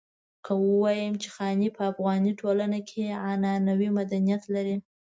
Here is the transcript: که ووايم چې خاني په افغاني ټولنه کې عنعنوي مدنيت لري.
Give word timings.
که 0.45 0.53
ووايم 0.61 1.13
چې 1.21 1.27
خاني 1.35 1.69
په 1.77 1.81
افغاني 1.91 2.31
ټولنه 2.41 2.79
کې 2.89 3.03
عنعنوي 3.29 3.89
مدنيت 3.97 4.43
لري. 4.55 4.77